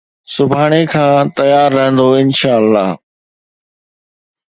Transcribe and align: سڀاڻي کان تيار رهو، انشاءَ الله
سڀاڻي 0.33 0.83
کان 0.93 1.23
تيار 1.37 1.69
رهو، 1.77 2.07
انشاءَ 2.21 2.57
الله 2.61 2.87